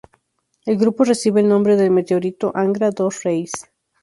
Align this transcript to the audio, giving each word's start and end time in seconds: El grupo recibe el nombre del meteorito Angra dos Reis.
El 0.65 0.77
grupo 0.79 1.03
recibe 1.03 1.41
el 1.41 1.47
nombre 1.47 1.75
del 1.75 1.91
meteorito 1.91 2.51
Angra 2.55 2.89
dos 2.89 3.21
Reis. 3.21 3.51